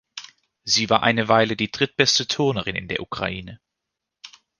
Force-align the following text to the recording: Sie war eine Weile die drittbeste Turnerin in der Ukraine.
Sie 0.63 0.89
war 0.89 1.03
eine 1.03 1.27
Weile 1.27 1.55
die 1.55 1.69
drittbeste 1.69 2.25
Turnerin 2.25 2.75
in 2.75 2.87
der 2.87 3.01
Ukraine. 3.01 3.59